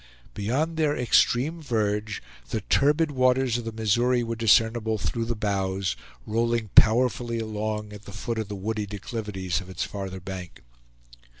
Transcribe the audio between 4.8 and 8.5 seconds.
through the boughs, rolling powerfully along at the foot of